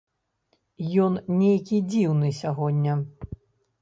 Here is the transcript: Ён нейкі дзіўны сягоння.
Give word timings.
Ён 1.03 1.19
нейкі 1.41 1.81
дзіўны 1.91 2.33
сягоння. 2.41 2.93